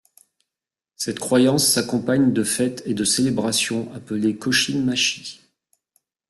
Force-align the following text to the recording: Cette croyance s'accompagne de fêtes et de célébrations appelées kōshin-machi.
Cette 0.95 1.19
croyance 1.19 1.67
s'accompagne 1.71 2.33
de 2.33 2.43
fêtes 2.43 2.81
et 2.87 2.95
de 2.95 3.03
célébrations 3.03 3.93
appelées 3.93 4.33
kōshin-machi. 4.33 5.41